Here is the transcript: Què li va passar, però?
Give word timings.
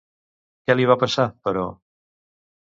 Què 0.69 0.75
li 0.79 0.87
va 0.93 0.97
passar, 1.03 1.27
però? 1.49 1.67